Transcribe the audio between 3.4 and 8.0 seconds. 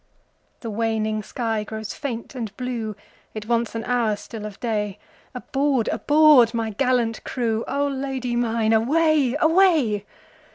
wants an hour still of day, Aboard! aboard! my gallant crew,O